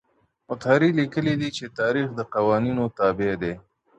مطهري 0.49 0.89
ليکلي 0.99 1.33
دي 1.41 1.49
چي 1.57 1.65
تاريخ 1.79 2.07
د 2.13 2.19
قوانينو 2.33 2.83
تابع 2.97 3.33
دی. 3.41 3.53